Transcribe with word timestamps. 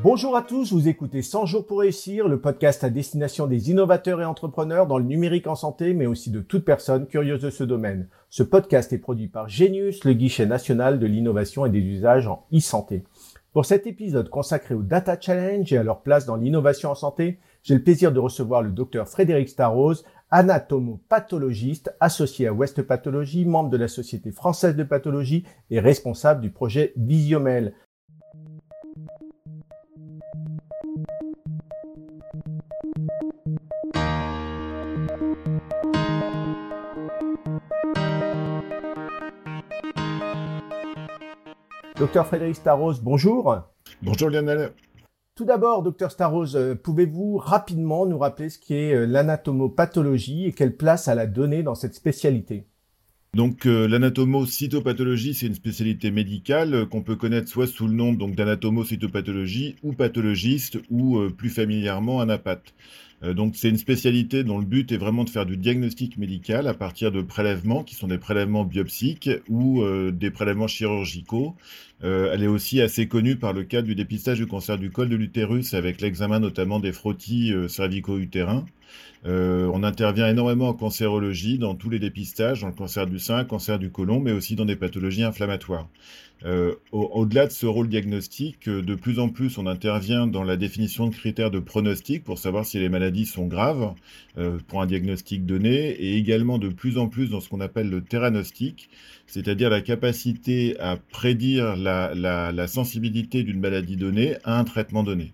Bonjour 0.00 0.36
à 0.36 0.42
tous, 0.42 0.72
vous 0.72 0.86
écoutez 0.86 1.22
100 1.22 1.46
jours 1.46 1.66
pour 1.66 1.80
réussir, 1.80 2.28
le 2.28 2.40
podcast 2.40 2.84
à 2.84 2.88
destination 2.88 3.48
des 3.48 3.68
innovateurs 3.68 4.20
et 4.20 4.24
entrepreneurs 4.24 4.86
dans 4.86 4.98
le 4.98 5.04
numérique 5.04 5.48
en 5.48 5.56
santé, 5.56 5.92
mais 5.92 6.06
aussi 6.06 6.30
de 6.30 6.40
toute 6.40 6.64
personne 6.64 7.08
curieuse 7.08 7.40
de 7.40 7.50
ce 7.50 7.64
domaine. 7.64 8.08
Ce 8.30 8.44
podcast 8.44 8.92
est 8.92 8.98
produit 8.98 9.26
par 9.26 9.48
Genius, 9.48 10.04
le 10.04 10.12
guichet 10.12 10.46
national 10.46 11.00
de 11.00 11.06
l'innovation 11.06 11.66
et 11.66 11.70
des 11.70 11.80
usages 11.80 12.28
en 12.28 12.46
e-santé. 12.54 13.02
Pour 13.52 13.66
cet 13.66 13.88
épisode 13.88 14.30
consacré 14.30 14.76
au 14.76 14.82
Data 14.82 15.18
Challenge 15.20 15.72
et 15.72 15.78
à 15.78 15.82
leur 15.82 16.02
place 16.02 16.26
dans 16.26 16.36
l'innovation 16.36 16.92
en 16.92 16.94
santé, 16.94 17.40
j'ai 17.64 17.74
le 17.74 17.82
plaisir 17.82 18.12
de 18.12 18.20
recevoir 18.20 18.62
le 18.62 18.70
docteur 18.70 19.08
Frédéric 19.08 19.48
Starrose, 19.48 20.04
anatomopathologiste 20.30 21.92
associé 21.98 22.46
à 22.46 22.52
West 22.52 22.82
Pathologie, 22.82 23.46
membre 23.46 23.70
de 23.70 23.76
la 23.76 23.88
Société 23.88 24.30
française 24.30 24.76
de 24.76 24.84
pathologie 24.84 25.44
et 25.70 25.80
responsable 25.80 26.40
du 26.40 26.50
projet 26.50 26.92
Visiomel. 26.96 27.74
Docteur 41.98 42.28
Frédéric 42.28 42.54
Starros, 42.54 42.94
bonjour. 43.02 43.60
Bonjour 44.02 44.30
Lionel. 44.30 44.70
Tout 45.34 45.44
d'abord, 45.44 45.82
docteur 45.82 46.12
Starros, 46.12 46.54
euh, 46.54 46.76
pouvez-vous 46.76 47.38
rapidement 47.38 48.06
nous 48.06 48.18
rappeler 48.18 48.50
ce 48.50 48.58
qu'est 48.60 48.94
euh, 48.94 49.04
l'anatomopathologie 49.04 50.46
et 50.46 50.52
quelle 50.52 50.76
place 50.76 51.08
elle 51.08 51.18
a 51.18 51.26
donné 51.26 51.64
dans 51.64 51.74
cette 51.74 51.96
spécialité? 51.96 52.68
Donc 53.34 53.66
euh, 53.66 53.88
l'anatomocytopathologie, 53.88 55.34
c'est 55.34 55.46
une 55.46 55.54
spécialité 55.54 56.12
médicale 56.12 56.86
qu'on 56.88 57.02
peut 57.02 57.16
connaître 57.16 57.48
soit 57.48 57.66
sous 57.66 57.88
le 57.88 57.94
nom 57.94 58.12
donc 58.12 58.36
d'anatomocytopathologie 58.36 59.74
ou 59.82 59.92
pathologiste 59.92 60.78
ou 60.90 61.18
plus 61.36 61.50
familièrement 61.50 62.20
anapathe. 62.20 62.74
Euh, 63.22 63.34
donc 63.34 63.56
c'est 63.56 63.68
une 63.68 63.78
spécialité 63.78 64.44
dont 64.44 64.58
le 64.58 64.64
but 64.64 64.92
est 64.92 64.96
vraiment 64.96 65.24
de 65.24 65.30
faire 65.30 65.46
du 65.46 65.56
diagnostic 65.56 66.18
médical 66.18 66.68
à 66.68 66.74
partir 66.74 67.10
de 67.10 67.20
prélèvements 67.20 67.82
qui 67.82 67.94
sont 67.94 68.08
des 68.08 68.18
prélèvements 68.18 68.64
biopsiques 68.64 69.30
ou 69.48 69.82
euh, 69.82 70.12
des 70.12 70.30
prélèvements 70.30 70.68
chirurgicaux. 70.68 71.56
Euh, 72.04 72.30
elle 72.32 72.44
est 72.44 72.48
aussi 72.48 72.80
assez 72.80 73.08
connue 73.08 73.36
par 73.36 73.52
le 73.52 73.64
cadre 73.64 73.88
du 73.88 73.94
dépistage 73.94 74.38
du 74.38 74.46
cancer 74.46 74.78
du 74.78 74.90
col 74.90 75.08
de 75.08 75.16
l'utérus 75.16 75.74
avec 75.74 76.00
l'examen 76.00 76.38
notamment 76.38 76.78
des 76.78 76.92
frottis 76.92 77.52
cervico-utérins. 77.68 78.64
On 79.24 79.82
intervient 79.82 80.28
énormément 80.28 80.68
en 80.68 80.74
cancérologie 80.74 81.58
dans 81.58 81.74
tous 81.74 81.90
les 81.90 81.98
dépistages, 81.98 82.60
dans 82.60 82.68
le 82.68 82.72
cancer 82.72 83.06
du 83.06 83.18
sein, 83.18 83.44
cancer 83.44 83.78
du 83.78 83.90
côlon, 83.90 84.20
mais 84.20 84.32
aussi 84.32 84.54
dans 84.56 84.64
des 84.64 84.76
pathologies 84.76 85.24
inflammatoires. 85.24 85.88
Euh, 86.44 86.76
au-delà 86.92 87.46
de 87.46 87.52
ce 87.52 87.66
rôle 87.66 87.88
diagnostique, 87.88 88.68
euh, 88.68 88.80
de 88.80 88.94
plus 88.94 89.18
en 89.18 89.28
plus, 89.28 89.58
on 89.58 89.66
intervient 89.66 90.28
dans 90.28 90.44
la 90.44 90.56
définition 90.56 91.08
de 91.08 91.14
critères 91.14 91.50
de 91.50 91.58
pronostic 91.58 92.22
pour 92.22 92.38
savoir 92.38 92.64
si 92.64 92.78
les 92.78 92.88
maladies 92.88 93.26
sont 93.26 93.46
graves 93.46 93.94
euh, 94.38 94.58
pour 94.68 94.80
un 94.80 94.86
diagnostic 94.86 95.46
donné, 95.46 95.90
et 95.90 96.16
également 96.16 96.58
de 96.58 96.68
plus 96.68 96.96
en 96.96 97.08
plus 97.08 97.30
dans 97.30 97.40
ce 97.40 97.48
qu'on 97.48 97.60
appelle 97.60 97.90
le 97.90 98.02
theranostic, 98.02 98.88
c'est-à-dire 99.26 99.68
la 99.68 99.80
capacité 99.80 100.78
à 100.78 100.96
prédire 100.96 101.74
la, 101.76 102.66
sensibilité 102.68 103.42
d'une 103.42 103.58
maladie 103.58 103.96
donnée 103.96 104.36
à 104.44 104.58
un 104.58 104.64
traitement 104.64 105.02
donné 105.02 105.32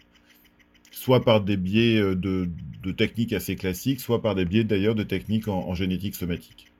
soit 1.04 1.24
par 1.24 1.42
des 1.42 1.56
biais 1.56 2.00
de, 2.00 2.48
techniques 2.96 3.32
assez 3.32 3.56
classiques, 3.56 4.00
soit 4.00 4.22
par 4.22 4.34
des 4.34 4.44
biais 4.44 4.64
d'ailleurs 4.64 4.94
de 4.94 5.02
techniques 5.02 5.48
en 5.48 5.74
génétique 5.74 6.14
somatique. 6.14 6.74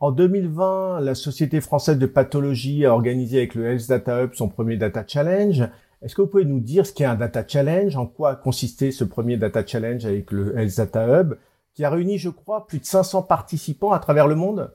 En 0.00 0.12
2020, 0.12 1.00
la 1.00 1.16
Société 1.16 1.60
française 1.60 1.98
de 1.98 2.06
pathologie 2.06 2.86
a 2.86 2.94
organisé 2.94 3.38
avec 3.38 3.56
le 3.56 3.66
Health 3.66 3.88
Data 3.88 4.22
Hub 4.22 4.30
son 4.34 4.48
premier 4.48 4.76
Data 4.76 5.04
Challenge. 5.04 5.64
Est-ce 6.02 6.14
que 6.14 6.22
vous 6.22 6.28
pouvez 6.28 6.44
nous 6.44 6.60
dire 6.60 6.86
ce 6.86 6.92
qu'est 6.92 7.04
un 7.04 7.16
Data 7.16 7.44
Challenge, 7.46 7.96
en 7.96 8.06
quoi 8.06 8.36
consistait 8.36 8.92
ce 8.92 9.02
premier 9.02 9.36
Data 9.36 9.66
Challenge 9.66 10.04
avec 10.06 10.30
le 10.30 10.56
Health 10.56 10.76
Data 10.76 11.20
Hub, 11.20 11.34
qui 11.74 11.84
a 11.84 11.90
réuni, 11.90 12.16
je 12.16 12.28
crois, 12.28 12.68
plus 12.68 12.78
de 12.78 12.84
500 12.84 13.22
participants 13.22 13.90
à 13.90 13.98
travers 13.98 14.28
le 14.28 14.36
monde? 14.36 14.70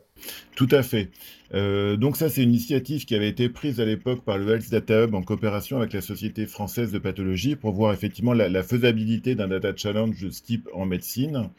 Tout 0.56 0.68
à 0.72 0.84
fait. 0.84 1.10
Euh, 1.54 1.98
donc 1.98 2.18
ça, 2.18 2.30
c'est 2.30 2.44
une 2.44 2.50
initiative 2.50 3.06
qui 3.06 3.16
avait 3.16 3.30
été 3.30 3.50
prise 3.50 3.80
à 3.80 3.86
l'époque 3.86 4.24
par 4.24 4.38
le 4.38 4.48
Health 4.50 4.70
Data 4.70 5.04
Hub 5.04 5.16
en 5.16 5.22
coopération 5.22 5.78
avec 5.78 5.94
la 5.94 6.02
Société 6.02 6.46
française 6.46 6.92
de 6.92 7.00
pathologie 7.00 7.56
pour 7.56 7.74
voir 7.74 7.94
effectivement 7.94 8.34
la, 8.34 8.64
faisabilité 8.64 9.36
d'un 9.36 9.48
data 9.48 9.76
challenge 9.76 10.22
de 10.22 10.30
ce 10.30 10.42
type 10.42 10.70
en 10.74 10.86
médecine. 10.86 11.50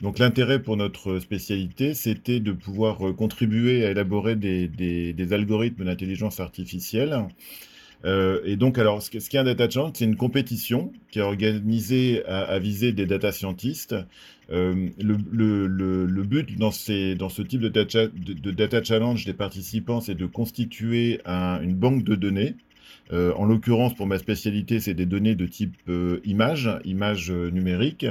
Donc 0.00 0.18
l'intérêt 0.18 0.62
pour 0.62 0.76
notre 0.76 1.18
spécialité, 1.18 1.94
c'était 1.94 2.40
de 2.40 2.52
pouvoir 2.52 3.06
euh, 3.06 3.12
contribuer 3.12 3.84
à 3.84 3.90
élaborer 3.90 4.36
des 4.36 5.32
algorithmes 5.32 5.84
d'intelligence 5.84 6.40
artificielle 6.40 7.26
euh, 8.04 8.40
et 8.44 8.56
donc, 8.56 8.78
alors, 8.78 9.02
ce 9.02 9.10
qu'est 9.10 9.38
un 9.38 9.44
data 9.44 9.68
challenge, 9.68 9.92
c'est 9.94 10.04
une 10.04 10.16
compétition 10.16 10.92
qui 11.10 11.18
est 11.18 11.22
organisée 11.22 12.24
à, 12.26 12.58
viser 12.58 12.92
des 12.92 13.06
data 13.06 13.32
scientists. 13.32 13.94
Euh, 14.50 14.88
le, 14.98 16.22
but 16.22 16.58
dans, 16.58 16.70
ce 16.70 17.42
type 17.42 17.60
de 17.60 17.68
data, 17.68 18.82
challenge 18.82 19.24
des 19.24 19.34
participants, 19.34 20.00
c'est 20.00 20.14
de 20.14 20.26
constituer 20.26 21.20
une 21.26 21.74
banque 21.74 22.04
de 22.04 22.14
données. 22.14 22.54
Euh, 23.12 23.32
en 23.34 23.44
l'occurrence, 23.44 23.94
pour 23.94 24.06
ma 24.06 24.18
spécialité, 24.18 24.80
c'est 24.80 24.94
des 24.94 25.06
données 25.06 25.34
de 25.34 25.46
type 25.46 25.76
image, 26.24 26.70
image 26.84 27.30
numérique, 27.30 28.06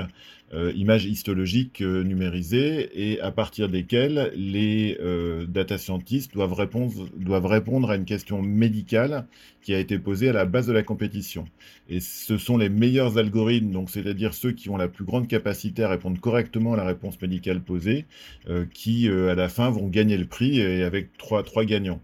euh, 0.54 0.74
images 0.76 1.06
histologiques 1.06 1.82
euh, 1.82 2.04
numérisées 2.04 2.90
et 2.94 3.22
à 3.22 3.32
partir 3.32 3.70
desquelles 3.70 4.34
les 4.36 4.98
euh, 5.00 5.46
data 5.46 5.78
scientists 5.78 6.34
doivent 6.34 6.52
répondre, 6.54 7.90
à 7.90 7.96
une 7.96 8.04
question 8.04 8.42
médicale 8.42 9.26
qui 9.62 9.74
a 9.74 9.80
été 9.80 9.98
posée 9.98 10.28
à 10.28 10.34
la 10.34 10.44
base 10.44 10.68
de 10.68 10.74
la 10.74 10.84
compétition. 10.84 11.46
Et 11.88 12.02
ce 12.02 12.38
sont 12.38 12.58
les 12.58 12.68
meilleurs 12.68 13.18
algorithmes, 13.18 13.72
donc 13.72 13.90
c'est-à-dire 13.90 14.34
ceux 14.34 14.52
qui 14.52 14.70
ont 14.70 14.76
la 14.76 14.90
plus 14.90 15.06
grande 15.06 15.30
capacité 15.30 15.84
à 15.84 15.90
répondre 15.90 16.20
correctement 16.20 16.74
à 16.74 16.78
la 16.78 16.86
réponse 16.86 17.22
médicale 17.22 17.62
posée, 17.62 18.06
qui 18.74 19.08
à 19.08 19.36
la 19.36 19.50
fin 19.50 19.70
vont 19.70 19.88
gagner 19.88 20.18
le 20.18 20.26
prix 20.26 20.60
et 20.60 20.84
avec 20.84 21.16
trois 21.18 21.64
gagnants. 21.64 22.02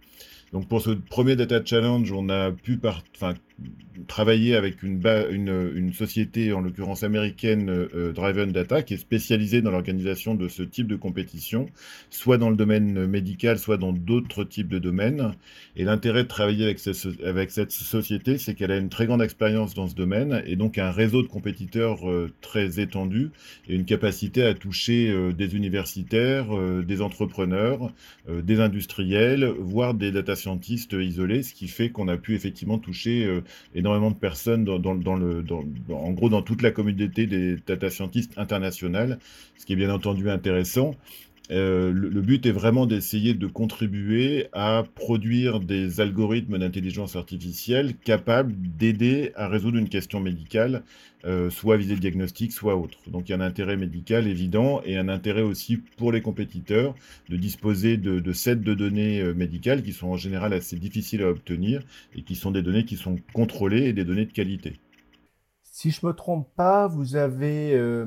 Donc 0.53 0.67
pour 0.67 0.81
ce 0.81 0.91
premier 0.91 1.35
data 1.35 1.63
challenge, 1.63 2.11
on 2.11 2.29
a 2.29 2.51
pu 2.51 2.79
enfin, 3.15 3.33
travailler 4.07 4.55
avec 4.55 4.83
une, 4.83 5.91
société, 5.93 6.53
en 6.53 6.61
l'occurrence 6.61 7.03
américaine, 7.03 7.69
euh, 7.69 8.13
Driven 8.13 8.51
Data, 8.51 8.83
qui 8.83 8.93
est 8.93 8.97
spécialisée 8.97 9.61
dans 9.61 9.71
l'organisation 9.71 10.35
de 10.35 10.47
ce 10.47 10.63
type 10.63 10.87
de 10.87 10.95
compétition, 10.95 11.67
soit 12.09 12.37
dans 12.37 12.49
le 12.49 12.55
domaine 12.55 13.07
médical, 13.07 13.57
soit 13.57 13.77
dans 13.77 13.93
d'autres 13.93 14.43
types 14.43 14.67
de 14.67 14.79
domaines. 14.79 15.33
Et 15.75 15.83
l'intérêt 15.83 16.23
de 16.23 16.27
travailler 16.27 16.65
avec, 16.65 16.79
avec 17.25 17.51
cette 17.51 17.71
société, 17.71 18.37
c'est 18.37 18.53
qu'elle 18.53 18.71
a 18.71 18.77
une 18.77 18.89
très 18.89 19.07
grande 19.07 19.21
expérience 19.21 19.73
dans 19.73 19.87
ce 19.87 19.95
domaine 19.95 20.43
et 20.45 20.55
donc 20.55 20.77
un 20.77 20.91
réseau 20.91 21.21
de 21.23 21.27
compétiteurs 21.27 22.09
euh, 22.09 22.31
très 22.41 22.79
étendu 22.79 23.31
et 23.67 23.75
une 23.75 23.85
capacité 23.85 24.43
à 24.43 24.53
toucher 24.53 25.09
euh, 25.09 25.31
des 25.33 25.55
universitaires, 25.55 26.47
des 26.83 27.01
entrepreneurs, 27.01 27.93
des 28.27 28.59
industriels, 28.59 29.45
voire 29.59 29.93
des 29.93 30.11
data 30.11 30.35
scientists 30.35 30.93
isolés, 30.93 31.43
ce 31.43 31.53
qui 31.53 31.67
fait 31.67 31.89
qu'on 31.89 32.07
a 32.07 32.17
pu 32.17 32.35
effectivement 32.35 32.77
toucher 32.77 33.41
énormément 33.75 34.11
de 34.11 34.15
personnes 34.15 34.63
dans, 34.63 34.77
le, 35.15 35.43
en 35.89 36.11
gros 36.11 36.29
dans 36.29 36.41
toute 36.41 36.61
la 36.61 36.71
communauté 36.71 37.25
des 37.27 37.57
data 37.65 37.89
scientists 37.89 38.37
internationales, 38.37 39.19
ce 39.57 39.65
qui 39.65 39.73
est 39.73 39.77
bien 39.77 39.93
entendu 39.93 40.29
intéressant. 40.29 40.95
Euh, 41.49 41.91
le, 41.93 42.21
but 42.21 42.45
est 42.45 42.51
vraiment 42.51 42.85
d'essayer 42.85 43.33
de 43.33 43.47
contribuer 43.47 44.47
à 44.51 44.83
produire 44.95 45.59
des 45.61 46.01
algorithmes 46.01 46.57
d'intelligence 46.57 47.15
artificielle 47.15 47.95
capables 47.95 48.53
d'aider 48.77 49.31
à 49.35 49.47
résoudre 49.47 49.77
une 49.77 49.87
question 49.87 50.19
médicale, 50.19 50.83
euh, 51.25 51.49
soit 51.49 51.77
visée 51.77 51.95
diagnostic, 51.95 52.51
soit 52.51 52.75
autre. 52.75 52.97
Donc 53.09 53.29
il 53.29 53.31
y 53.31 53.35
a 53.35 53.37
un 53.37 53.41
intérêt 53.41 53.77
médical 53.77 54.27
évident 54.27 54.81
et 54.85 54.97
un 54.97 55.07
intérêt 55.07 55.41
aussi 55.41 55.77
pour 55.77 56.11
les 56.11 56.21
compétiteurs 56.21 56.95
de 57.29 57.37
disposer 57.37 57.97
de, 57.97 58.19
de 58.19 58.33
sets 58.33 58.57
de 58.57 58.73
données 58.73 59.21
euh, 59.21 59.33
médicales 59.33 59.83
qui 59.83 59.93
sont 59.93 60.07
en 60.07 60.17
général 60.17 60.53
assez 60.53 60.75
difficiles 60.75 61.23
à 61.23 61.29
obtenir 61.29 61.81
et 62.15 62.23
qui 62.23 62.35
sont 62.35 62.51
des 62.51 62.61
données 62.61 62.85
qui 62.85 62.97
sont 62.97 63.17
contrôlées 63.33 63.85
et 63.85 63.93
des 63.93 64.03
données 64.03 64.25
de 64.25 64.33
qualité. 64.33 64.73
Si 65.79 65.91
je 65.91 66.07
me 66.07 66.13
trompe 66.13 66.47
pas, 66.55 66.87
vous 66.87 67.17
avez 67.17 67.75
euh, 67.75 68.03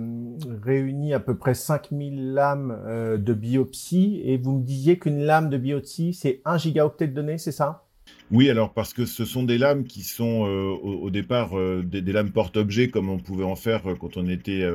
réuni 0.61 1.15
à 1.15 1.21
peu 1.21 1.37
près 1.37 1.55
5000 1.55 2.33
lames 2.33 2.77
euh, 2.85 3.17
de 3.17 3.33
biopsie 3.33 4.21
et 4.25 4.39
vous 4.39 4.59
me 4.59 4.65
disiez 4.65 4.99
qu'une 4.99 5.21
lame 5.21 5.49
de 5.51 5.57
biopsie, 5.57 6.13
c'est 6.13 6.41
1 6.45 6.59
gigaoctet 6.59 7.07
de 7.07 7.15
données, 7.15 7.39
c'est 7.39 7.53
ça? 7.53 7.87
Oui, 8.33 8.51
alors 8.51 8.73
parce 8.73 8.93
que 8.93 9.07
ce 9.07 9.25
sont 9.25 9.45
des 9.45 9.57
lames 9.57 9.85
qui 9.85 10.03
sont 10.03 10.49
euh, 10.49 10.73
au, 10.83 11.11
départ 11.11 11.51
des, 11.85 12.01
lames 12.13 12.33
porte-objet 12.33 12.89
comme 12.89 13.09
on 13.09 13.19
pouvait 13.19 13.45
en 13.45 13.55
faire 13.55 13.85
quand 14.01 14.17
on 14.17 14.29
était, 14.29 14.69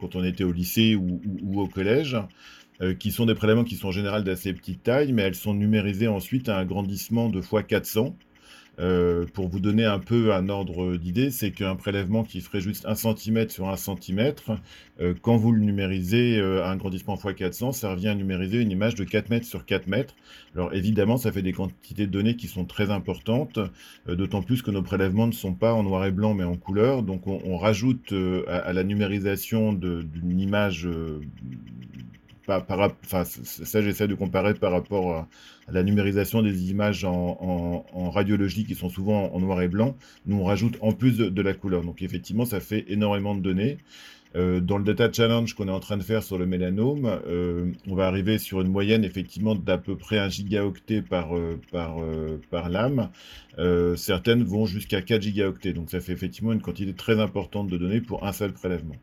quand 0.00 0.16
on 0.16 0.24
était 0.24 0.42
au 0.42 0.50
lycée 0.50 0.96
ou, 0.96 1.20
ou 1.44 1.60
au 1.60 1.68
collège. 1.68 2.16
qui 2.98 3.12
sont 3.12 3.26
des 3.26 3.36
prélèvements 3.36 3.62
qui 3.62 3.76
sont 3.76 3.86
en 3.86 3.92
général 3.92 4.24
d'assez 4.24 4.52
petite 4.52 4.82
taille, 4.82 5.12
mais 5.12 5.22
elles 5.22 5.36
sont 5.36 5.54
numérisées 5.54 6.08
ensuite 6.08 6.48
à 6.48 6.58
un 6.58 6.64
grandissement 6.64 7.28
de 7.28 7.40
x400. 7.40 8.14
Euh, 8.82 9.26
pour 9.32 9.48
vous 9.48 9.60
donner 9.60 9.84
un 9.84 10.00
peu 10.00 10.34
un 10.34 10.48
ordre 10.48 10.96
d'idée, 10.96 11.30
c'est 11.30 11.52
qu'un 11.52 11.76
prélèvement 11.76 12.24
qui 12.24 12.40
ferait 12.40 12.60
juste 12.60 12.84
1 12.84 12.96
cm 12.96 13.48
sur 13.48 13.68
1 13.68 13.76
cm, 13.76 14.32
euh, 15.00 15.14
quand 15.22 15.36
vous 15.36 15.52
le 15.52 15.60
numérisez 15.60 16.38
euh, 16.38 16.64
à 16.64 16.70
un 16.70 16.76
grandissement 16.76 17.14
x400, 17.14 17.72
ça 17.72 17.92
revient 17.92 18.08
à 18.08 18.14
numériser 18.16 18.60
une 18.60 18.72
image 18.72 18.96
de 18.96 19.04
4 19.04 19.30
mètres 19.30 19.46
sur 19.46 19.64
4 19.64 19.86
mètres. 19.86 20.14
Alors 20.56 20.74
évidemment, 20.74 21.16
ça 21.16 21.30
fait 21.30 21.42
des 21.42 21.52
quantités 21.52 22.06
de 22.06 22.12
données 22.12 22.34
qui 22.34 22.48
sont 22.48 22.64
très 22.64 22.90
importantes, 22.90 23.60
d'autant 24.08 24.42
plus 24.42 24.62
que 24.62 24.70
nos 24.70 24.82
prélèvements 24.82 25.28
ne 25.28 25.32
sont 25.32 25.54
pas 25.54 25.72
en 25.72 25.84
noir 25.84 26.04
et 26.04 26.10
blanc 26.10 26.34
mais 26.34 26.44
en 26.44 26.56
couleur. 26.56 27.02
Donc 27.02 27.26
on, 27.26 27.56
rajoute 27.56 28.12
à, 28.48 28.72
la 28.72 28.84
numérisation 28.84 29.72
d'une 29.72 30.40
image 30.40 30.88
ça, 32.46 33.82
j'essaie 33.82 34.08
de 34.08 34.14
comparer 34.14 34.54
par 34.54 34.72
rapport 34.72 35.12
à, 35.12 35.28
la 35.70 35.82
numérisation 35.82 36.42
des 36.42 36.70
images 36.70 37.04
en, 37.04 37.84
radiologie 38.10 38.64
qui 38.64 38.74
sont 38.74 38.88
souvent 38.88 39.32
en, 39.32 39.40
noir 39.40 39.62
et 39.62 39.68
blanc. 39.68 39.96
Nous, 40.26 40.36
on 40.36 40.44
rajoute 40.44 40.76
en 40.80 40.92
plus 40.92 41.16
de, 41.16 41.42
la 41.42 41.54
couleur. 41.54 41.82
Donc, 41.82 42.02
effectivement, 42.02 42.44
ça 42.44 42.60
fait 42.60 42.84
énormément 42.88 43.34
de 43.34 43.40
données. 43.40 43.78
Euh, 44.34 44.60
dans 44.60 44.78
le 44.78 44.84
data 44.84 45.12
challenge 45.12 45.52
qu'on 45.54 45.68
est 45.68 45.72
en 45.72 45.80
train 45.80 45.98
de 45.98 46.02
faire 46.02 46.22
sur 46.22 46.38
le 46.38 46.46
mélanome, 46.46 47.20
euh, 47.26 47.70
on 47.86 47.94
va 47.94 48.06
arriver 48.06 48.38
sur 48.38 48.62
une 48.62 48.68
moyenne 48.68 49.04
effectivement 49.04 49.54
d'à 49.54 49.76
peu 49.76 49.94
près 49.94 50.18
1 50.18 50.30
gigaoctet 50.30 51.02
par, 51.02 51.36
euh, 51.36 51.60
par 51.70 52.70
lame. 52.70 53.10
certaines 53.96 54.42
vont 54.42 54.64
jusqu'à 54.64 55.02
4 55.02 55.20
gigaoctets. 55.22 55.74
Donc 55.74 55.90
ça 55.90 56.00
fait 56.00 56.12
effectivement 56.12 56.52
une 56.52 56.62
quantité 56.62 56.94
très 56.94 57.20
importante 57.20 57.68
de 57.68 57.76
données 57.76 58.00
pour 58.00 58.24
un 58.26 58.32
seul 58.32 58.52
prélèvement. 58.52 58.96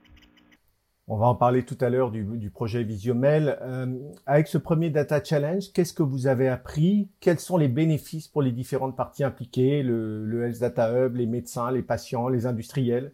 On 1.12 1.18
va 1.18 1.26
en 1.26 1.34
parler 1.34 1.64
tout 1.64 1.78
à 1.82 1.90
l'heure 1.90 2.12
du, 2.12 2.52
projet 2.52 2.84
Visiomel. 2.84 3.58
Euh, 3.64 3.98
avec 4.28 4.48
ce 4.48 4.60
premier 4.60 4.92
Data 4.92 5.24
Challenge, 5.24 5.64
qu'est-ce 5.74 5.92
que 5.92 6.04
vous 6.04 6.28
avez 6.28 6.48
appris? 6.48 7.10
Quels 7.20 7.40
sont 7.40 7.58
les 7.58 7.68
bénéfices 7.68 8.28
pour 8.28 8.44
les 8.44 8.52
différentes 8.52 8.96
parties 8.96 9.24
impliquées, 9.24 9.82
le, 9.82 10.44
Health 10.46 10.60
Data 10.60 10.94
Hub, 10.94 11.16
les 11.16 11.26
médecins, 11.26 11.72
les 11.72 11.82
patients, 11.82 12.28
les 12.28 12.46
industriels, 12.46 13.12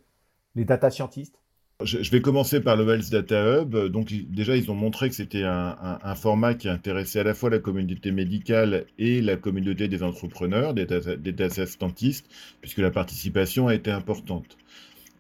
les 0.56 0.66
data 0.66 0.92
scientists? 0.92 1.40
Je, 1.84 2.10
vais 2.12 2.20
commencer 2.20 2.60
par 2.60 2.76
le 2.76 2.86
Health 2.94 3.10
Data 3.10 3.62
Hub. 3.62 3.74
Donc 3.88 4.12
déjà, 4.30 4.58
ils 4.58 4.70
ont 4.70 4.76
montré 4.76 5.08
que 5.08 5.16
c'était 5.16 5.44
un, 5.46 6.16
format 6.16 6.54
qui 6.54 6.68
intéressait 6.68 7.22
à 7.22 7.24
la 7.24 7.34
fois 7.34 7.50
la 7.50 7.60
communauté 7.60 8.12
médicale 8.12 8.88
et 8.98 9.22
la 9.22 9.38
communauté 9.38 9.88
des 9.88 10.04
entrepreneurs, 10.04 10.74
des 10.74 10.86
data 10.86 11.66
scientists, 11.66 12.28
puisque 12.60 12.80
la 12.80 12.92
participation 12.92 13.70
a 13.70 13.74
été 13.74 13.90
importante. 13.90 14.58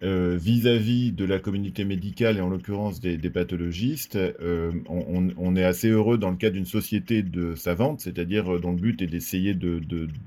Euh, 0.03 0.35
vis-à-vis 0.37 1.13
de 1.13 1.23
la 1.23 1.39
communauté 1.39 1.85
médicale 1.85 2.35
et 2.37 2.41
en 2.41 2.49
l'occurrence 2.49 2.99
des, 2.99 3.17
pathologistes, 3.29 4.17
euh, 4.17 4.71
on, 4.89 5.55
est 5.55 5.63
assez 5.63 5.87
heureux 5.87 6.17
dans 6.17 6.29
le 6.29 6.35
cas 6.35 6.49
d'une 6.49 6.65
société 6.65 7.23
de 7.23 7.55
savante, 7.55 8.01
c'est-à-dire 8.01 8.55
euh, 8.55 8.59
dont 8.59 8.71
le 8.71 8.77
but 8.77 9.01
est 9.01 9.07
d'essayer 9.07 9.57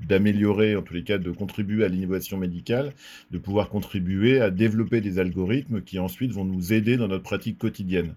d'améliorer, 0.08 0.74
en 0.74 0.80
tous 0.80 0.94
les 0.94 1.02
cas 1.02 1.18
de 1.18 1.30
contribuer 1.30 1.84
à 1.84 1.88
l'innovation 1.88 2.38
médicale, 2.38 2.94
de 3.30 3.36
pouvoir 3.36 3.68
contribuer 3.68 4.40
à 4.40 4.50
développer 4.50 5.02
des 5.02 5.18
algorithmes 5.18 5.82
qui 5.82 5.98
ensuite 5.98 6.32
vont 6.32 6.46
nous 6.46 6.72
aider 6.72 6.96
dans 6.96 7.08
notre 7.08 7.24
pratique 7.24 7.58
quotidienne. 7.58 8.14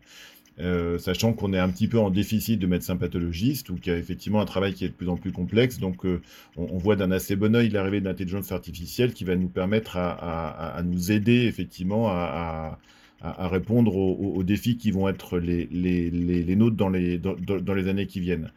Euh, 0.62 1.00
sachant 1.00 1.34
qu'on 1.34 1.54
est 1.54 1.60
un 1.60 1.69
petit 1.69 1.88
peu 1.88 1.98
en 1.98 2.12
déficit 2.12 2.60
de 2.60 2.68
médecins 2.68 2.96
pathologistes 2.96 3.72
ou 3.72 3.75
qu'il 3.75 3.94
y 3.94 3.96
a 3.96 4.00
effectivement 4.00 4.42
un 4.42 4.46
travail 4.46 4.74
qui 4.74 4.86
est 4.86 4.90
de 4.90 4.94
plus 4.94 5.10
en 5.10 5.18
plus 5.18 5.31
complexe. 5.31 5.80
Donc, 5.80 6.06
euh, 6.06 6.22
on, 6.56 6.78
voit 6.78 6.96
d'un 6.96 7.10
assez 7.12 7.36
bon 7.36 7.56
oeil 7.56 7.69
l'arrivée 7.69 8.00
de 8.00 8.06
l'intelligence 8.06 8.52
artificielle 8.52 9.13
qui 9.13 9.24
va 9.24 9.36
nous 9.36 9.48
permettre 9.48 9.98
à, 9.98 10.80
nous 10.86 11.12
aider 11.12 11.46
effectivement 11.46 12.10
à, 12.10 12.78
répondre 13.22 13.96
aux, 13.96 14.44
défis 14.44 14.78
qui 14.78 14.92
vont 14.92 15.08
être 15.08 15.40
les, 15.40 16.56
nôtres 16.56 16.75
dans 16.75 16.90
les 16.90 17.88
années 17.88 18.08
qui 18.08 18.19
viennent. 18.19 18.52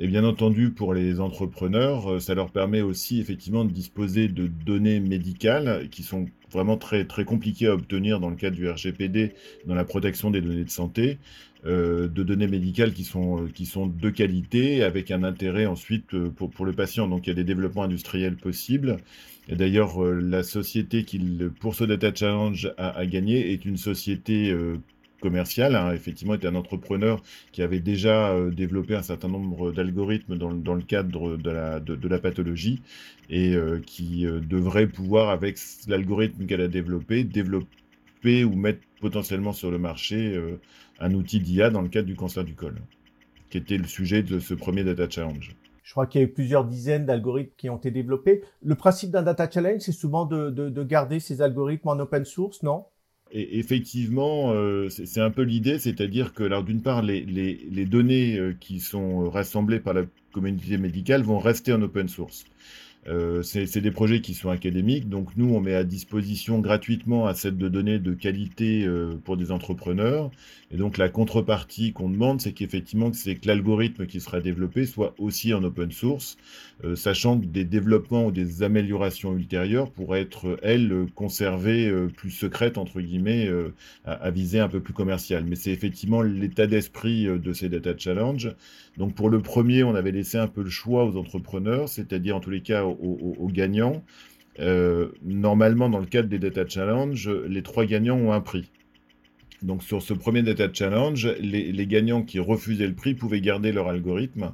Et 0.00 0.06
bien 0.06 0.22
entendu, 0.22 0.70
pour 0.70 0.94
les 0.94 1.18
entrepreneurs, 1.18 2.12
euh, 2.12 2.20
ça 2.20 2.34
leur 2.36 2.52
permet 2.52 2.82
aussi 2.82 3.18
effectivement 3.18 3.64
de 3.64 3.72
disposer 3.72 4.28
de 4.28 4.46
données 4.46 5.00
médicales 5.00 5.88
qui 5.90 6.04
sont 6.04 6.26
vraiment 6.52 6.76
très, 6.76 7.04
très 7.04 7.24
compliquées 7.24 7.66
à 7.66 7.74
obtenir 7.74 8.20
dans 8.20 8.30
le 8.30 8.36
cadre 8.36 8.54
du 8.54 8.68
RGPD, 8.70 9.32
dans 9.66 9.74
la 9.74 9.84
protection 9.84 10.30
des 10.30 10.40
données 10.40 10.64
de 10.64 10.70
santé, 10.70 11.18
de 11.64 12.22
données 12.22 12.46
médicales 12.46 12.92
qui 12.92 13.04
sont, 13.04 13.44
euh, 13.44 13.48
qui 13.48 13.66
sont 13.66 13.86
de 13.86 14.10
qualité, 14.10 14.82
avec 14.82 15.10
un 15.10 15.24
intérêt 15.24 15.66
ensuite 15.66 16.16
pour, 16.30 16.50
pour 16.50 16.64
le 16.64 16.72
patient. 16.72 17.08
Donc 17.08 17.26
il 17.26 17.30
y 17.30 17.32
a 17.32 17.34
des 17.34 17.44
développements 17.44 17.84
industriels 17.84 18.36
possibles. 18.36 18.98
Et 19.48 19.56
d'ailleurs, 19.56 20.02
la 20.02 20.42
société 20.42 21.04
qui, 21.04 21.18
pour 21.60 21.74
ce 21.74 21.84
Data 21.84 22.14
Challenge, 22.14 22.70
a, 22.76 23.06
gagné 23.06 23.52
est 23.52 23.64
une 23.64 23.78
société 23.78 24.54
commercial, 25.20 25.74
hein, 25.74 25.92
effectivement, 25.92 26.34
était 26.34 26.46
un 26.46 26.54
entrepreneur 26.54 27.22
qui 27.52 27.62
avait 27.62 27.80
déjà 27.80 28.30
euh, 28.30 28.50
développé 28.50 28.94
un 28.94 29.02
certain 29.02 29.28
nombre 29.28 29.72
d'algorithmes 29.72 30.36
dans, 30.36 30.74
le 30.74 30.82
cadre 30.82 31.36
de 31.36 31.50
la, 31.50 31.80
de, 31.80 32.08
la 32.08 32.18
pathologie 32.18 32.80
et 33.30 33.54
euh, 33.54 33.80
qui 33.84 34.26
euh, 34.26 34.40
devrait 34.40 34.86
pouvoir, 34.86 35.30
avec 35.30 35.58
l'algorithme 35.86 36.46
qu'elle 36.46 36.60
a 36.60 36.68
développé, 36.68 37.24
développer 37.24 38.44
ou 38.44 38.54
mettre 38.54 38.80
potentiellement 39.00 39.52
sur 39.52 39.70
le 39.70 39.78
marché 39.78 40.36
un 40.98 41.14
outil 41.14 41.40
d'IA 41.40 41.70
dans 41.70 41.82
le 41.82 41.88
cadre 41.88 42.06
du 42.06 42.16
cancer 42.16 42.44
du 42.44 42.54
col, 42.54 42.76
qui 43.50 43.58
était 43.58 43.78
le 43.78 43.86
sujet 43.86 44.22
de 44.22 44.38
ce 44.38 44.54
premier 44.54 44.84
Data 44.84 45.08
Challenge. 45.08 45.54
Je 45.82 45.92
crois 45.92 46.06
qu'il 46.06 46.20
y 46.20 46.24
a 46.24 46.26
eu 46.26 46.30
plusieurs 46.30 46.66
dizaines 46.66 47.06
d'algorithmes 47.06 47.52
qui 47.56 47.70
ont 47.70 47.78
été 47.78 47.90
développés. 47.90 48.42
Le 48.62 48.74
principe 48.74 49.10
d'un 49.10 49.22
Data 49.22 49.50
Challenge, 49.50 49.80
c'est 49.80 49.92
souvent 49.92 50.26
de, 50.26 50.50
de 50.50 50.84
garder 50.84 51.18
ces 51.18 51.40
algorithmes 51.40 51.88
en 51.88 51.98
open 51.98 52.24
source, 52.24 52.62
non? 52.62 52.84
Et 53.30 53.58
effectivement, 53.58 54.52
euh, 54.52 54.88
c'est 54.88 55.20
un 55.20 55.30
peu 55.30 55.42
l'idée, 55.42 55.78
c'est-à-dire 55.78 56.32
que, 56.32 56.62
d'une 56.62 56.80
part, 56.80 57.02
les, 57.02 57.86
données 57.86 58.38
euh, 58.38 58.54
qui 58.58 58.80
sont 58.80 59.28
rassemblées 59.28 59.80
par 59.80 59.92
la 59.92 60.04
communauté 60.32 60.78
médicale 60.78 61.22
vont 61.22 61.38
rester 61.38 61.72
en 61.72 61.82
open 61.82 62.08
source. 62.08 62.46
Euh, 63.08 63.42
c'est 63.42 63.80
des 63.80 63.90
projets 63.90 64.20
qui 64.20 64.34
sont 64.34 64.50
académiques, 64.50 65.08
donc 65.08 65.30
nous, 65.36 65.54
on 65.54 65.60
met 65.60 65.74
à 65.74 65.84
disposition 65.84 66.58
gratuitement 66.58 67.26
un 67.26 67.34
set 67.34 67.56
de 67.56 67.68
données 67.68 67.98
de 67.98 68.12
qualité 68.12 68.84
euh, 68.84 69.14
pour 69.24 69.36
des 69.36 69.50
entrepreneurs. 69.50 70.30
Et 70.70 70.76
donc 70.76 70.98
la 70.98 71.08
contrepartie 71.08 71.92
qu'on 71.92 72.10
demande, 72.10 72.42
c'est 72.42 72.52
qu'effectivement, 72.52 73.10
c'est 73.14 73.36
que 73.36 73.46
l'algorithme 73.46 74.06
qui 74.06 74.20
sera 74.20 74.40
développé 74.40 74.84
soit 74.84 75.14
aussi 75.16 75.54
en 75.54 75.64
open 75.64 75.90
source, 75.90 76.36
euh, 76.84 76.94
sachant 76.94 77.40
que 77.40 77.46
des 77.46 77.64
développements 77.64 78.26
ou 78.26 78.30
des 78.30 78.62
améliorations 78.62 79.34
ultérieures 79.34 79.90
pourraient 79.90 80.22
être, 80.22 80.58
elles, 80.62 81.06
conservées 81.14 81.90
plus 82.14 82.30
secrètes, 82.30 82.76
entre 82.76 83.00
guillemets, 83.00 83.48
à, 84.04 84.12
à, 84.12 84.30
visée 84.30 84.60
un 84.60 84.68
peu 84.68 84.80
plus 84.80 84.92
commerciale. 84.92 85.44
Mais 85.46 85.56
c'est 85.56 85.70
effectivement 85.70 86.20
l'état 86.20 86.66
d'esprit 86.66 87.24
de 87.24 87.52
ces 87.52 87.68
Data 87.68 87.96
Challenge. 87.96 88.54
Donc 88.98 89.14
pour 89.14 89.30
le 89.30 89.38
premier, 89.38 89.84
on 89.84 89.94
avait 89.94 90.10
laissé 90.10 90.38
un 90.38 90.48
peu 90.48 90.62
le 90.62 90.70
choix 90.70 91.04
aux 91.04 91.16
entrepreneurs, 91.16 91.88
c'est-à-dire 91.88 92.36
en 92.36 92.40
tous 92.40 92.50
les 92.50 92.62
cas 92.62 92.84
aux, 92.84 93.48
gagnants. 93.48 94.02
Euh, 94.58 95.12
normalement, 95.24 95.88
dans 95.88 96.00
le 96.00 96.06
cadre 96.06 96.28
des 96.28 96.40
Data 96.40 96.66
Challenge, 96.66 97.30
les 97.46 97.62
trois 97.62 97.84
gagnants 97.84 98.16
ont 98.16 98.32
un 98.32 98.40
prix. 98.40 98.68
Donc 99.62 99.82
sur 99.82 100.02
ce 100.02 100.14
premier 100.14 100.42
Data 100.42 100.68
Challenge, 100.72 101.34
les, 101.40 101.86
gagnants 101.86 102.22
qui 102.22 102.38
refusaient 102.38 102.86
le 102.86 102.94
prix 102.94 103.14
pouvaient 103.14 103.40
garder 103.40 103.72
leur 103.72 103.88
algorithme 103.88 104.52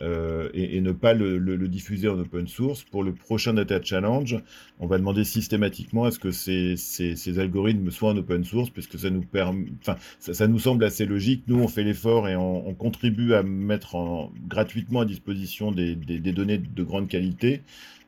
euh, 0.00 0.48
et, 0.54 0.80
ne 0.80 0.92
pas 0.92 1.12
le, 1.12 1.56
diffuser 1.68 2.08
en 2.08 2.18
open 2.18 2.46
source. 2.46 2.82
Pour 2.82 3.04
le 3.04 3.12
prochain 3.12 3.52
Data 3.52 3.80
Challenge, 3.82 4.36
on 4.80 4.86
va 4.86 4.96
demander 4.96 5.24
systématiquement 5.24 6.04
à 6.04 6.10
ce 6.10 6.18
que 6.18 6.30
ces, 6.30 7.38
algorithmes 7.38 7.90
soient 7.90 8.10
en 8.10 8.16
open 8.16 8.44
source, 8.44 8.70
puisque 8.70 8.98
ça 8.98 9.10
nous, 9.10 9.22
permet, 9.22 9.66
enfin, 9.82 9.96
ça, 10.20 10.46
nous 10.46 10.58
semble 10.58 10.84
assez 10.84 11.04
logique. 11.04 11.42
Nous, 11.48 11.58
on 11.58 11.68
fait 11.68 11.84
l'effort 11.84 12.26
et 12.28 12.36
on, 12.36 12.74
contribue 12.74 13.34
à 13.34 13.42
mettre 13.42 13.94
en, 13.94 14.32
gratuitement 14.48 15.00
à 15.00 15.04
disposition 15.04 15.70
des 15.70 15.96
données 15.96 16.58
de 16.58 16.82
grande 16.82 17.08
qualité. 17.08 17.62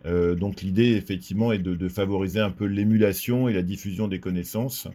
Euh, 0.06 0.34
donc 0.34 0.62
l'idée, 0.62 0.92
effectivement, 0.92 1.52
est 1.52 1.58
de, 1.58 1.88
favoriser 1.88 2.40
un 2.40 2.50
peu 2.50 2.64
l'émulation 2.64 3.48
et 3.48 3.52
la 3.52 3.62
diffusion 3.62 4.08
des 4.08 4.20
connaissances 4.20 4.88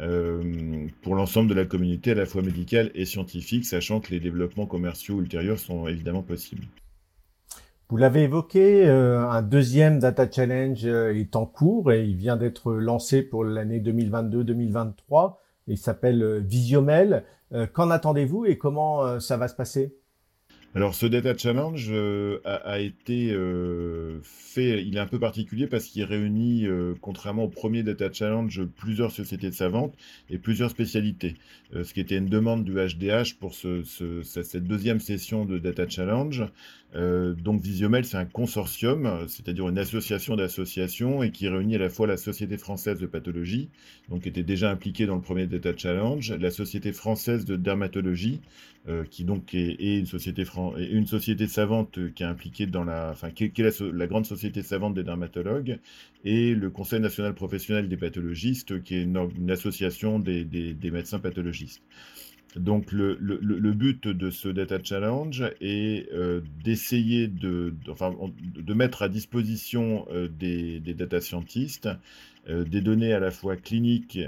euh, 0.00 0.86
pour 1.02 1.14
l'ensemble 1.14 1.48
de 1.48 1.54
la 1.54 1.64
communauté, 1.64 2.12
à 2.12 2.14
la 2.14 2.26
fois 2.26 2.42
médicale 2.42 2.90
et 2.94 3.04
scientifique, 3.04 3.64
sachant 3.64 4.00
que 4.00 4.10
les 4.10 4.20
développements 4.20 4.66
commerciaux 4.66 5.20
ultérieurs 5.20 5.58
sont 5.58 5.88
évidemment 5.88 6.22
possibles. 6.22 6.64
Vous 7.88 7.96
l'avez 7.96 8.24
évoqué, 8.24 8.86
euh, 8.86 9.28
un 9.28 9.42
deuxième 9.42 9.98
Data 9.98 10.30
Challenge 10.30 10.84
est 10.84 11.36
en 11.36 11.46
cours 11.46 11.90
et 11.90 12.04
il 12.04 12.16
vient 12.16 12.36
d'être 12.36 12.72
lancé 12.72 13.22
pour 13.22 13.44
l'année 13.44 13.80
2022-2023. 13.80 15.36
Il 15.66 15.78
s'appelle 15.78 16.42
Visiomel. 16.46 17.24
Qu'en 17.72 17.88
attendez-vous 17.90 18.44
et 18.44 18.58
comment 18.58 19.18
ça 19.20 19.38
va 19.38 19.48
se 19.48 19.54
passer? 19.54 19.96
Alors, 20.74 20.94
ce 20.94 21.06
Data 21.06 21.36
Challenge 21.36 21.88
euh, 21.90 22.40
a, 22.44 22.78
été 22.78 23.32
euh, 23.32 24.20
fait, 24.22 24.84
il 24.84 24.96
est 24.96 25.00
un 25.00 25.06
peu 25.06 25.18
particulier 25.18 25.66
parce 25.66 25.86
qu'il 25.86 26.04
réunit, 26.04 26.66
euh, 26.66 26.92
contrairement 27.00 27.44
au 27.44 27.48
premier 27.48 27.82
Data 27.82 28.12
Challenge, 28.12 28.64
plusieurs 28.76 29.10
sociétés 29.10 29.50
savantes 29.50 29.94
et 30.28 30.36
plusieurs 30.36 30.70
spécialités. 30.70 31.36
ce 31.72 31.94
qui 31.94 32.00
était 32.00 32.18
une 32.18 32.28
demande 32.28 32.64
du 32.64 32.74
HDH 32.74 33.38
pour 33.40 33.54
ce, 33.54 33.82
cette 34.22 34.66
deuxième 34.66 35.00
session 35.00 35.46
de 35.46 35.58
Data 35.58 35.88
Challenge. 35.88 36.44
Donc 36.94 37.60
Visiomel, 37.60 38.04
c'est 38.04 38.16
un 38.16 38.24
consortium, 38.24 39.26
c'est-à-dire 39.26 39.68
une 39.68 39.78
association 39.78 40.36
d'associations 40.36 41.22
et 41.22 41.30
qui 41.30 41.48
réunit 41.48 41.76
à 41.76 41.78
la 41.78 41.90
fois 41.90 42.06
la 42.06 42.16
Société 42.16 42.56
française 42.56 42.98
de 42.98 43.06
pathologie, 43.06 43.68
donc 44.08 44.22
qui 44.22 44.30
était 44.30 44.42
déjà 44.42 44.70
impliquée 44.70 45.04
dans 45.04 45.16
le 45.16 45.20
premier 45.20 45.46
Data 45.46 45.76
Challenge, 45.76 46.32
la 46.32 46.50
Société 46.50 46.92
française 46.92 47.44
de 47.44 47.56
dermatologie, 47.56 48.40
euh, 48.88 49.04
qui 49.04 49.24
donc 49.24 49.54
est, 49.54 50.04
société 50.06 50.44
une 50.90 51.06
société 51.06 51.46
savante 51.46 51.98
qui 52.14 52.22
est 52.22 52.26
impliquée 52.26 52.66
dans 52.66 52.84
la, 52.84 53.10
enfin, 53.10 53.30
qui, 53.30 53.44
est 53.44 53.80
la, 53.80 54.06
grande 54.06 54.24
société 54.24 54.62
savante 54.62 54.94
des 54.94 55.04
dermatologues, 55.04 55.78
et 56.24 56.54
le 56.54 56.70
Conseil 56.70 57.00
national 57.00 57.34
professionnel 57.34 57.88
des 57.88 57.96
pathologistes, 57.96 58.82
qui 58.82 58.96
est 58.96 59.02
une, 59.02 59.50
association 59.50 60.18
des, 60.18 60.76
médecins 60.90 61.18
pathologistes. 61.18 61.82
Donc 62.56 62.92
le, 62.92 63.72
but 63.72 64.08
de 64.08 64.30
ce 64.30 64.48
Data 64.48 64.78
Challenge 64.82 65.44
est 65.60 66.10
euh, 66.12 66.40
d'essayer 66.64 67.28
de, 67.28 67.74
mettre 68.74 69.02
à 69.02 69.08
disposition 69.08 70.06
euh, 70.10 70.28
des, 70.28 70.80
data 70.80 71.20
scientists 71.20 71.88
euh, 72.48 72.64
des 72.64 72.80
données 72.80 73.12
à 73.12 73.20
la 73.20 73.30
fois 73.30 73.56
cliniques 73.56 74.18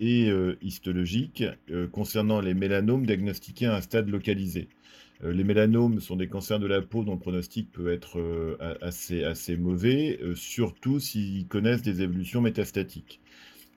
et 0.00 0.30
histologiques 0.62 1.44
concernant 1.92 2.40
les 2.40 2.54
mélanomes 2.54 3.06
diagnostiqués 3.06 3.66
à 3.66 3.76
un 3.76 3.80
stade 3.80 4.08
localisé. 4.08 4.68
les 5.22 5.44
mélanomes 5.44 6.00
sont 6.00 6.16
des 6.16 6.28
cancers 6.28 6.58
de 6.58 6.66
la 6.66 6.80
peau 6.82 7.04
dont 7.04 7.14
le 7.14 7.18
pronostic 7.20 7.70
peut 7.70 7.92
être 7.92 8.18
assez, 8.80 9.24
assez 9.24 9.56
mauvais, 9.56 10.18
surtout 10.34 10.98
s'ils 11.00 11.46
connaissent 11.46 11.82
des 11.82 12.02
évolutions 12.02 12.40
métastatiques. 12.40 13.20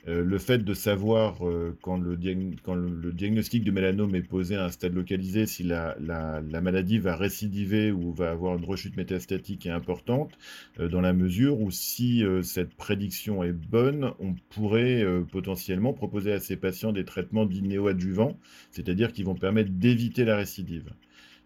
Euh, 0.09 0.23
le 0.23 0.37
fait 0.37 0.59
de 0.59 0.73
savoir 0.73 1.47
euh, 1.47 1.77
quand, 1.81 1.97
le, 1.97 2.17
diagnostic 2.17 3.63
de 3.63 3.71
mélanome 3.71 4.15
est 4.15 4.21
posé 4.21 4.55
à 4.57 4.65
un 4.65 4.69
stade 4.69 4.93
localisé, 4.93 5.45
si 5.45 5.63
la, 5.63 5.95
maladie 6.61 6.99
va 6.99 7.15
récidiver 7.15 7.91
ou 7.91 8.11
va 8.11 8.31
avoir 8.31 8.57
une 8.57 8.65
rechute 8.65 8.97
métastatique 8.97 9.65
est 9.65 9.69
importante, 9.69 10.37
euh, 10.79 10.89
dans 10.89 10.99
la 10.99 11.13
mesure 11.13 11.61
où 11.61 11.71
si 11.71 12.23
cette 12.43 12.73
prédiction 12.75 13.43
est 13.43 13.53
bonne, 13.53 14.11
on 14.19 14.35
pourrait 14.49 15.05
potentiellement 15.31 15.93
proposer 15.93 16.33
à 16.33 16.39
ces 16.39 16.57
patients 16.57 16.91
des 16.91 17.05
traitements 17.05 17.45
dits 17.45 17.61
néoadjuvants, 17.61 18.37
c'est-à-dire 18.71 19.13
qui 19.13 19.23
vont 19.23 19.35
permettre 19.35 19.71
d'éviter 19.71 20.25
la 20.25 20.35
récidive. 20.35 20.91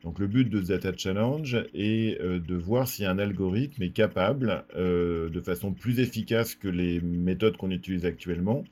Donc 0.03 0.19
le 0.19 0.27
but 0.27 0.47
de 0.49 0.61
Data 0.61 0.91
Challenge 0.95 1.65
est 1.73 2.21
euh, 2.21 2.39
de 2.39 2.55
voir 2.55 2.87
si 2.87 3.03
un 3.05 3.17
algorithme 3.17 3.81
est 3.81 3.89
capable, 3.89 4.63
euh, 4.75 5.29
de 5.29 5.41
façon 5.41 5.73
plus 5.73 5.99
efficace 5.99 6.55
que 6.55 6.67
les 6.67 7.01
méthodes 7.01 7.57
qu'on 7.57 7.71
utilise 7.71 8.05
actuellement, 8.05 8.63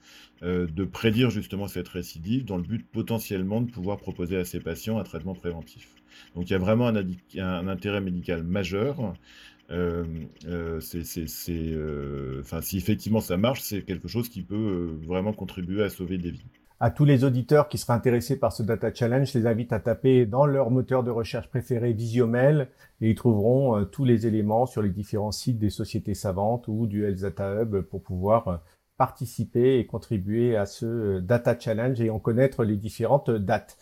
euh, 0.44 0.67
de 0.67 0.86
prédire 0.86 1.32
justement 1.32 1.67
cette 1.67 1.88
récidive 1.88 2.46
dans 2.46 2.58
le 2.58 2.63
but 2.63 2.86
potentiellement 2.88 3.62
de 3.62 3.72
pouvoir 3.72 3.98
proposer 3.98 4.38
à 4.38 4.46
ces 4.46 4.60
patients 4.60 5.00
un 5.00 5.03
traitement 5.03 5.34
préventif. 5.34 5.89
Donc 6.36 6.50
il 6.50 6.53
y 6.53 6.55
a 6.55 6.60
vraiment 6.60 6.88
un, 6.88 7.67
intérêt 7.67 8.01
médical 8.01 8.44
majeur. 8.44 9.15
si 10.79 12.77
effectivement 12.77 13.20
ça 13.20 13.38
marche, 13.38 13.62
c'est 13.62 13.82
quelque 13.82 14.08
chose 14.08 14.29
qui 14.29 14.44
peut 14.44 14.96
vraiment 15.01 15.34
contribuer 15.34 15.84
à 15.84 15.89
sauver 15.89 16.17
des 16.20 16.32
vies 16.32 16.46
à 16.79 16.91
tous 16.91 17.05
les 17.05 17.24
auditeurs 17.24 17.70
qui 17.70 17.77
seraient 17.77 17.94
intéressés 17.94 18.38
par 18.38 18.51
ce 18.51 18.62
Data 18.62 18.94
Challenge, 18.94 19.32
je 19.32 19.39
les 19.39 19.48
invite 19.48 19.72
à 19.72 19.79
taper 19.79 20.25
dans 20.25 20.46
leur 20.46 20.72
moteur 20.72 21.03
de 21.03 21.12
recherche 21.12 21.48
préféré 21.48 21.94
Visiomel 21.94 22.67
et 23.00 23.12
ils 23.12 23.15
trouveront 23.15 23.77
euh, 23.77 23.86
tous 23.86 24.03
les 24.03 24.27
éléments 24.27 24.65
sur 24.65 24.82
les 24.82 24.89
différents 24.89 25.32
sites 25.32 25.58
des 25.58 25.70
sociétés 25.70 26.13
savantes 26.13 26.67
ou 26.67 26.86
du 26.86 27.05
Health 27.05 27.22
Data 27.22 27.62
Hub 27.62 27.82
pour 27.82 28.03
pouvoir 28.03 28.48
euh, 28.48 28.58
participer 28.98 29.79
et 29.79 29.86
contribuer 29.86 30.58
à 30.58 30.65
ce 30.65 30.86
euh, 30.86 31.22
Data 31.22 31.58
Challenge 31.58 32.00
et 32.01 32.10
en 32.10 32.20
connaître 32.20 32.65
les 32.65 32.75
différentes 32.75 33.32
dates. 33.32 33.77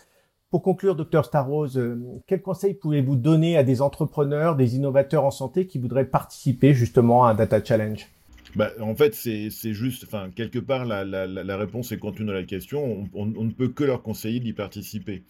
Pour 0.52 0.62
conclure, 0.62 0.96
Dr 0.96 1.26
Starrose, 1.26 1.82
quels 2.28 2.44
conseils 2.44 2.76
pouvez-vous 2.76 3.16
donner 3.16 3.58
à 3.58 3.64
des 3.64 3.82
entrepreneurs, 3.82 4.56
des 4.56 4.76
innovateurs 4.76 5.26
en 5.26 5.32
santé 5.32 5.66
qui 5.66 5.80
voudraient 5.80 6.06
participer 6.06 6.76
justement 6.76 7.26
à 7.26 7.32
un 7.32 7.34
Data 7.34 7.64
Challenge? 7.64 8.08
Bah, 8.56 8.72
en 8.80 8.96
fait, 8.96 9.16
c'est 9.16 9.74
juste, 9.74 10.04
enfin, 10.06 10.30
quelque 10.36 10.60
part, 10.60 10.86
la, 10.86 11.58
réponse 11.58 11.92
est 11.92 11.98
contenue 11.98 12.28
dans 12.28 12.34
la 12.34 12.44
question. 12.44 13.08
On, 13.14 13.26
ne 13.26 13.52
peut 13.52 13.70
que 13.70 13.84
leur 13.84 14.04
conseiller 14.04 14.40
d'y 14.40 14.54
participer. 14.54 15.24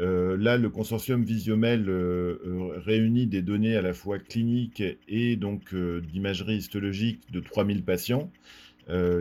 Euh, 0.00 0.36
là, 0.36 0.56
le 0.56 0.70
consortium 0.70 1.24
Visiomel 1.24 1.88
euh, 1.88 2.38
euh, 2.46 2.78
réunit 2.78 3.26
des 3.26 3.42
données 3.42 3.76
à 3.76 3.82
la 3.82 3.92
fois 3.92 4.20
cliniques 4.20 4.82
et 5.08 5.34
donc 5.34 5.74
d'imagerie 5.74 6.56
histologique 6.56 7.20
de 7.32 7.40
3000 7.40 7.82
patients 7.82 8.30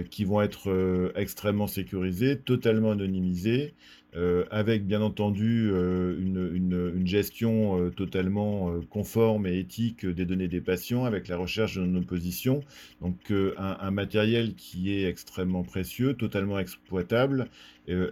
qui 0.10 0.24
vont 0.24 0.42
être 0.42 1.12
extrêmement 1.18 1.68
sécurisés, 1.68 2.38
totalement 2.38 2.92
anonymisés, 2.92 3.74
euh, 4.18 4.46
avec 4.50 4.88
bien 4.88 5.02
entendu 5.02 5.70
euh, 5.72 6.18
une, 6.20 7.06
gestion 7.06 7.80
euh, 7.80 7.90
totalement 7.92 8.74
conforme 8.90 9.46
et 9.46 9.60
éthique 9.60 10.06
des 10.06 10.26
données 10.26 10.48
des 10.48 10.60
patients, 10.60 11.06
avec 11.06 11.28
la 11.28 11.38
recherche 11.38 11.76
de 11.76 11.82
non-opposition. 11.82 12.64
Donc 13.02 13.32
un, 13.58 13.92
matériel 13.92 14.56
qui 14.56 14.92
est 14.92 15.08
extrêmement 15.08 15.64
précieux, 15.64 16.16
totalement 16.16 16.60
exploitable, 16.60 17.48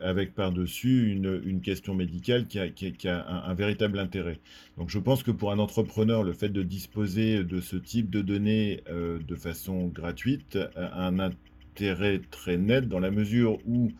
avec 0.02 0.34
par-dessus 0.34 1.12
une, 1.12 1.60
question 1.62 1.94
médicale 1.94 2.46
qui 2.48 2.60
a, 2.60 3.28
un, 3.28 3.50
un, 3.50 3.54
véritable 3.54 4.00
intérêt. 4.00 4.40
Donc 4.78 4.90
je 4.90 5.00
pense 5.00 5.24
que 5.24 5.32
pour 5.32 5.52
un 5.52 5.60
entrepreneur, 5.60 6.24
le 6.24 6.34
fait 6.34 6.50
de 6.50 6.64
disposer 6.64 7.44
de 7.44 7.60
ce 7.60 7.76
type 7.76 8.10
de 8.10 8.22
données 8.22 8.82
de 8.90 9.36
façon 9.36 9.88
gratuite 9.88 10.58
a 10.76 11.08
un 11.08 11.20
intérêt 11.20 12.22
très 12.32 12.58
net 12.58 12.88
dans 12.88 13.00
la 13.00 13.12
mesure 13.12 13.58
où 13.66 13.92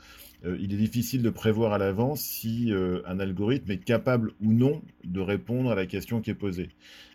euh, 0.46 0.58
il 0.60 0.74
est 0.74 0.78
difficile 0.78 1.22
de 1.22 1.30
prévoir 1.30 1.74
à 1.74 1.78
l'avance 1.78 2.22
si 2.22 2.72
euh, 2.72 3.02
un 3.06 3.20
algorithme 3.20 3.72
est 3.72 3.84
capable 3.84 4.32
ou 4.42 4.52
non 4.54 4.82
de 5.04 5.20
répondre 5.20 5.72
à 5.72 5.76
la 5.76 5.86
question 5.86 6.22
qui 6.22 6.32
est 6.32 6.36
posée. 6.36 6.70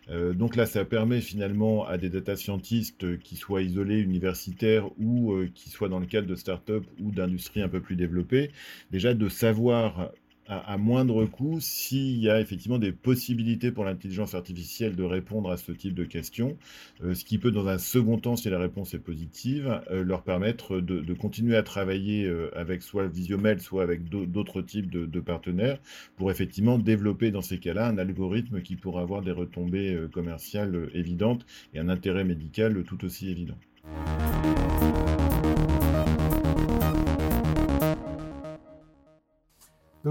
Euh, 0.09 0.33
donc 0.33 0.55
là, 0.55 0.65
ça 0.65 0.83
permet 0.83 1.21
finalement 1.21 1.85
à 1.85 1.97
des 1.97 2.09
data 2.09 2.35
scientists 2.35 3.19
qui 3.19 3.35
soient 3.35 3.61
isolés, 3.61 3.99
universitaires 3.99 4.89
ou 4.99 5.35
qui 5.53 5.69
soient 5.69 5.89
dans 5.89 5.99
le 5.99 6.05
cadre 6.05 6.27
de 6.27 6.35
start-up 6.35 6.83
ou 6.99 7.11
d'industries 7.11 7.61
un 7.61 7.69
peu 7.69 7.79
plus 7.79 7.95
développées, 7.95 8.51
déjà 8.91 9.13
de 9.13 9.29
savoir 9.29 10.11
à, 10.51 10.77
moindre 10.77 11.25
coût 11.25 11.59
s'il 11.61 12.17
y 12.17 12.29
a 12.29 12.41
effectivement 12.41 12.77
des 12.77 12.91
possibilités 12.91 13.71
pour 13.71 13.85
l'intelligence 13.85 14.35
artificielle 14.35 14.95
de 14.95 15.03
répondre 15.03 15.49
à 15.49 15.57
ce 15.57 15.71
type 15.71 15.93
de 15.93 16.03
questions, 16.03 16.57
euh, 17.03 17.13
ce 17.13 17.23
qui 17.23 17.37
peut 17.37 17.51
dans 17.51 17.67
un 17.67 17.77
second 17.77 18.17
temps, 18.17 18.35
si 18.35 18.49
la 18.49 18.59
réponse 18.59 18.93
est 18.93 18.99
positive, 18.99 19.81
euh, 19.89 20.03
leur 20.03 20.23
permettre 20.23 20.79
de, 20.79 21.13
continuer 21.13 21.55
à 21.55 21.63
travailler 21.63 22.25
euh, 22.25 22.49
avec 22.55 22.81
soit 22.81 23.07
Visiomel, 23.07 23.61
soit 23.61 23.83
avec 23.83 24.09
d'autres 24.09 24.61
types 24.61 24.89
de, 24.89 25.19
partenaires, 25.19 25.79
pour 26.17 26.31
effectivement 26.31 26.77
développer 26.77 27.31
dans 27.31 27.41
ces 27.41 27.59
cas-là 27.59 27.87
un 27.87 27.97
algorithme 27.97 28.61
qui 28.61 28.75
pourra 28.75 29.01
avoir 29.01 29.21
des 29.21 29.31
retombées 29.31 29.97
commerciales 30.11 30.89
évidentes 30.93 31.45
et 31.73 31.79
un 31.79 31.89
intérêt 31.89 32.23
médical 32.23 32.83
tout 32.83 33.05
aussi 33.05 33.29
évident. 33.29 33.57